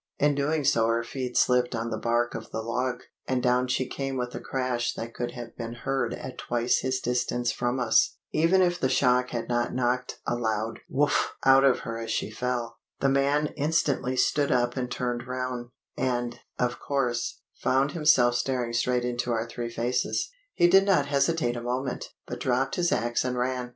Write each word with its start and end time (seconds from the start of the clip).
In 0.17 0.33
doing 0.33 0.63
so 0.63 0.87
her 0.87 1.03
feet 1.03 1.37
slipped 1.37 1.75
on 1.75 1.91
the 1.91 1.97
bark 1.99 2.33
of 2.33 2.49
the 2.49 2.63
log, 2.63 3.03
and 3.27 3.43
down 3.43 3.67
she 3.67 3.85
came 3.87 4.17
with 4.17 4.33
a 4.33 4.39
crash 4.39 4.95
that 4.95 5.13
could 5.13 5.33
have 5.33 5.55
been 5.55 5.73
heard 5.75 6.15
at 6.15 6.39
twice 6.39 6.79
his 6.79 6.99
distance 6.99 7.51
from 7.51 7.79
us, 7.79 8.17
even 8.31 8.63
if 8.63 8.79
the 8.79 8.89
shock 8.89 9.29
had 9.29 9.47
not 9.47 9.75
knocked 9.75 10.19
a 10.25 10.33
loud 10.35 10.79
'Wooff!' 10.89 11.35
out 11.45 11.63
of 11.63 11.81
her 11.81 11.99
as 11.99 12.09
she 12.09 12.31
fell. 12.31 12.79
The 12.99 13.09
man 13.09 13.53
instantly 13.55 14.17
stood 14.17 14.51
up 14.51 14.75
and 14.75 14.89
turned 14.89 15.27
round, 15.27 15.69
and, 15.95 16.39
of 16.57 16.79
course, 16.79 17.39
found 17.53 17.91
himself 17.91 18.33
staring 18.33 18.73
straight 18.73 19.05
into 19.05 19.31
our 19.31 19.45
three 19.47 19.69
faces. 19.69 20.31
He 20.55 20.67
did 20.67 20.85
not 20.87 21.05
hesitate 21.05 21.55
a 21.55 21.61
moment, 21.61 22.09
but 22.25 22.39
dropped 22.39 22.73
his 22.73 22.91
axe 22.91 23.23
and 23.23 23.37
ran. 23.37 23.69